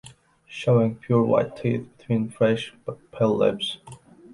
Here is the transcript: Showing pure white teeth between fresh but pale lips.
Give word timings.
Showing 0.47 0.95
pure 0.95 1.21
white 1.21 1.55
teeth 1.55 1.87
between 1.95 2.31
fresh 2.31 2.73
but 2.87 3.11
pale 3.11 3.37
lips. 3.37 3.77